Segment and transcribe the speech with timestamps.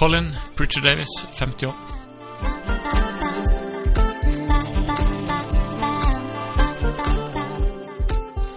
[0.00, 1.76] Colin Pritchard Davis, 50 år.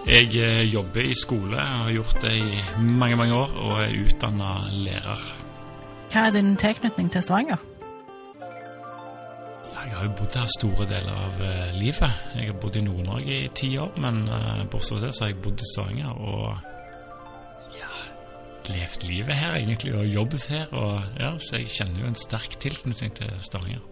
[0.08, 4.54] Jeg eh, jobber i skole, har gjort det i mange mange år, og er utdanna
[4.72, 5.28] lærer.
[6.12, 7.60] Hva er din tilknytning til Stavanger?
[9.84, 12.22] Jeg har jo bodd her store deler av eh, livet.
[12.38, 15.34] Jeg har bodd i Nord-Norge i ti år, men uh, bortsett fra det så har
[15.34, 16.73] jeg bodd i Stavanger og
[18.72, 20.70] levd livet her egentlig, og jobbet her.
[20.72, 23.82] Og, ja, så jeg kjenner jo en sterk tilknytning til Stavanger.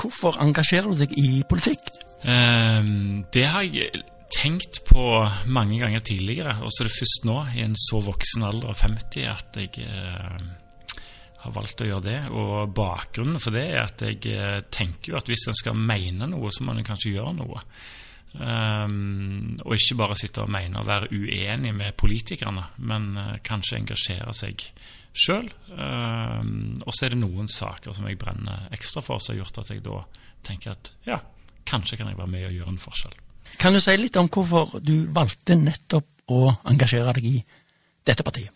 [0.00, 1.90] Hvorfor engasjerer du deg i politikk?
[2.24, 4.02] Um, det har jeg
[4.32, 5.04] tenkt på
[5.50, 8.80] mange ganger tidligere, og så er det først nå, i en så voksen alder av
[8.80, 10.36] 50, at jeg uh,
[11.44, 12.20] har valgt å gjøre det.
[12.36, 16.30] Og bakgrunnen for det er at jeg uh, tenker jo at hvis en skal mene
[16.30, 17.64] noe, så må en kanskje gjøre noe.
[18.30, 23.80] Um, og ikke bare sitte og mene og være uenig med politikerne, men uh, kanskje
[23.80, 24.62] engasjere seg
[25.10, 25.48] sjøl.
[25.74, 29.62] Um, og så er det noen saker som jeg brenner ekstra for, som har gjort
[29.64, 30.04] at jeg da
[30.46, 31.18] tenker at ja,
[31.68, 33.18] kanskje kan jeg være med og gjøre en forskjell.
[33.58, 37.36] Kan du si litt om hvorfor du valgte nettopp å engasjere deg i
[38.06, 38.54] dette partiet?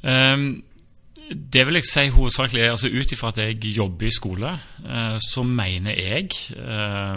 [0.00, 0.62] Um,
[1.28, 4.52] det vil jeg si hovedsakelig altså Ut ifra at jeg jobber i skole,
[4.84, 7.16] uh, så mener jeg uh,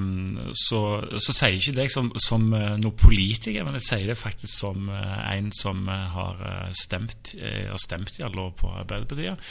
[0.58, 0.82] så,
[1.18, 4.90] så, sier ikke det som, som noe noen politiker, men jeg sier det faktisk som
[4.92, 6.42] en som har
[6.76, 9.48] stemt, har stemt i alle år på Arbeiderpartiet.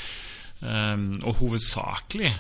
[0.60, 2.32] Og hovedsakelig,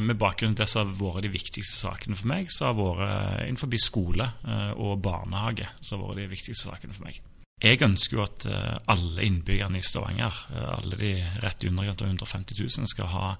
[0.00, 3.46] med bakgrunn i det som har vært de viktigste sakene for meg, så har vært
[3.46, 4.30] innenfor skole
[4.76, 7.20] og barnehage så har vært de viktigste sakene for meg.
[7.62, 10.40] Jeg ønsker jo at uh, alle innbyggerne i Stavanger,
[10.76, 11.12] alle de
[11.42, 13.30] rett i underkant av 150 000, skal ha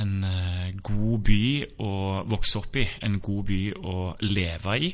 [0.00, 0.24] en
[0.80, 1.42] god by
[1.84, 1.94] å
[2.24, 4.88] vokse opp i, en god by å leve i.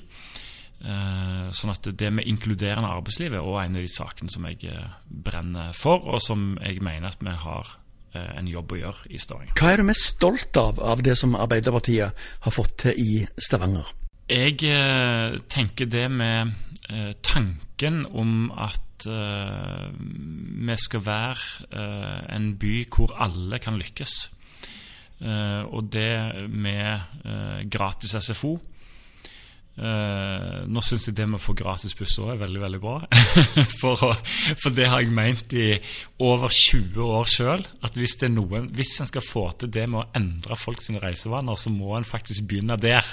[1.55, 4.73] sånn at det med inkluderende arbeidsliv er også en av de sakene som jeg
[5.07, 7.71] brenner for, og som jeg mener at vi har
[8.17, 9.55] Eh, en jobb å gjøre i Stavanger.
[9.59, 13.91] Hva er du mest stolt av av det som Arbeiderpartiet har fått til i Stavanger?
[14.29, 16.55] Jeg eh, tenker det med eh,
[17.23, 19.93] tanken om at uh,
[20.69, 24.17] vi skal være uh, en by hvor alle kan lykkes.
[25.21, 28.59] Uh, og det med gratis SFO
[29.79, 32.97] nå syns jeg det med å få gratis buss òg er veldig veldig bra.
[33.81, 34.01] for,
[34.59, 35.69] for, det har jeg meint i
[36.27, 37.63] over 20 år sjøl.
[37.87, 40.99] At hvis, det noen, hvis en skal få til det med å endre folk sine
[41.05, 43.07] reisevaner, så må en faktisk begynne der.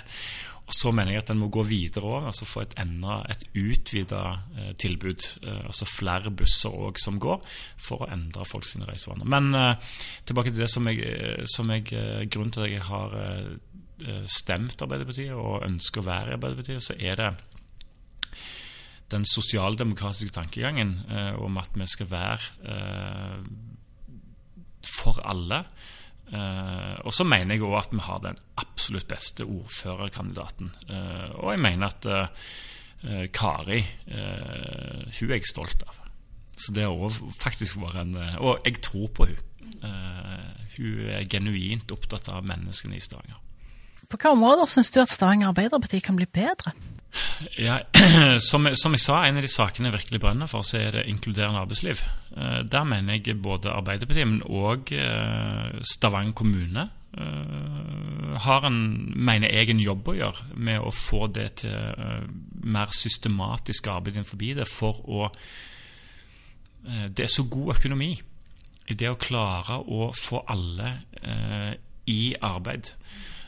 [0.66, 3.44] Og Så mener jeg at en må gå videre over, altså få et, enda, et
[3.53, 4.24] utvida
[4.58, 5.28] eh, tilbud.
[5.46, 7.46] Eh, altså flere busser òg som går,
[7.78, 9.30] for å endre folks reisevaner.
[9.30, 9.78] Men
[10.25, 11.86] tilbake til det som jeg, som jeg
[12.34, 13.18] grunnen til at jeg har
[14.04, 17.30] Eh, stemt Arbeiderpartiet og ønsker å være i Arbeiderpartiet, så er det
[19.14, 23.46] den sosialdemokratiske tankegangen eh, om at vi skal være eh,
[24.98, 25.62] for alle.
[26.25, 30.72] Eh, og så mener jeg òg at vi har den absolutt beste ordførerkandidaten.
[30.90, 36.00] Uh, og jeg mener at uh, Kari Hun er jeg stolt av.
[36.58, 39.44] Så det har òg faktisk vært en Og jeg tror på hun.
[40.78, 43.38] hun er genuint opptatt av menneskene i Stavanger.
[44.09, 46.74] På hvilke områder syns du at Stavanger Arbeiderparti kan bli bedre?
[47.58, 47.80] Ja,
[48.50, 51.06] som, som, jeg sa, En av de sakene jeg virkelig brenner for, så er det
[51.12, 52.04] inkluderende arbeidsliv.
[52.36, 58.80] Eh, der mener jeg både Arbeiderpartiet, men òg eh, Stavanger kommune eh, har en,
[59.16, 62.20] mener jeg, en jobb å gjøre med å få det til
[62.66, 65.30] mer systematisk arbeid innenfor det, for å
[66.86, 70.92] Det er så god økonomi i det å klare å få alle
[72.06, 72.92] i arbeid.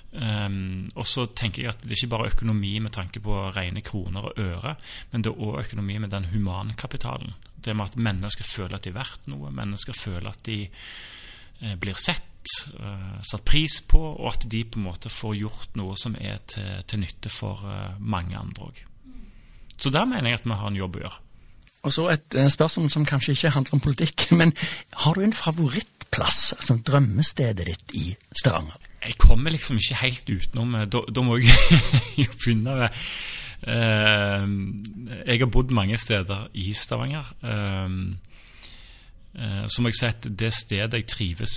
[0.07, 3.83] Um, og så tenker jeg at Det er ikke bare økonomi med tanke på rene
[3.85, 4.77] kroner og øre,
[5.11, 7.35] men det er òg økonomi med den humankapitalen.
[7.59, 11.75] Det med at mennesker føler at de er verdt noe, mennesker føler at de eh,
[11.75, 12.47] blir sett,
[12.79, 16.39] eh, satt pris på, og at de på en måte får gjort noe som er
[16.47, 18.83] til, til nytte for eh, mange andre òg.
[19.77, 21.23] Så der mener jeg at vi har en jobb å gjøre.
[21.87, 24.55] Og så et eh, spørsmål som kanskje ikke handler om politikk, men
[25.03, 28.86] har du en favorittplass, altså drømmestedet ditt i Stavanger?
[29.03, 31.51] Jeg kommer liksom ikke helt utenom eh, Da, da må jeg
[32.23, 32.89] jo begynne med
[33.67, 34.47] uh,
[35.27, 37.29] Jeg har bodd mange steder i Stavanger.
[39.37, 41.53] Eh, så jeg har sett, det stedet jeg trives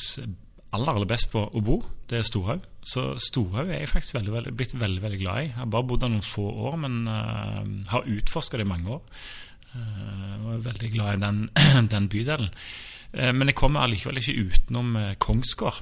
[0.70, 1.78] aller aller best på å bo,
[2.10, 2.66] det er Storhaug.
[2.84, 5.46] Så Storhaug er jeg faktisk veldig, veldig, blitt veldig veldig glad i.
[5.48, 7.08] Jeg har bare bodd der noen få år, men
[7.88, 9.24] har utforska det i mange år.
[9.72, 11.40] Og er veldig glad i den,
[11.94, 12.52] den bydelen.
[13.16, 14.92] Men jeg kommer allikevel ikke utenom
[15.24, 15.80] Kongsgård,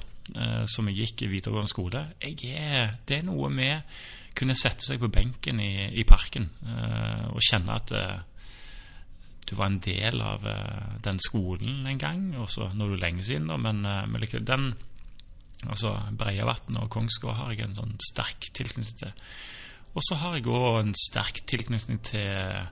[0.69, 2.01] som jeg gikk i videregående skole.
[2.21, 3.95] Er, det er noe med
[4.37, 6.45] kunne sette seg på benken i, i parken
[7.33, 7.93] og kjenne at
[9.49, 10.45] du var en del av
[11.03, 14.69] den skolen en gang, også når du er lenge siden, men, men like, den
[15.67, 19.13] altså Breiavatn og Kongsgård har jeg en sånn sterk tilknytning til.
[19.97, 22.69] Og så har jeg òg en sterk tilknytning til,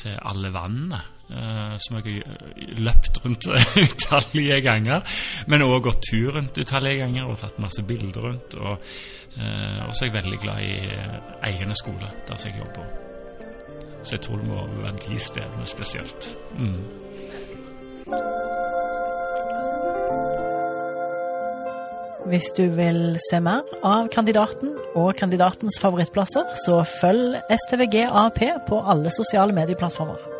[0.00, 1.00] til alle vannene,
[1.32, 3.48] uh, som jeg har løpt rundt
[3.84, 5.04] utallige ganger.
[5.50, 8.58] Men òg gått tur rundt utallige ganger og tatt masse bilder rundt.
[8.60, 8.92] Og,
[9.32, 10.74] og så er jeg veldig glad i
[11.48, 12.90] egne skole, der jeg jobber.
[14.02, 16.34] Så jeg tror det må være de stedene spesielt.
[16.58, 16.82] Mm.
[22.26, 28.78] Hvis du vil se mer av kandidaten og kandidatens favorittplasser, så følg STVG AP på
[28.94, 30.31] alle sosiale medieplattformer.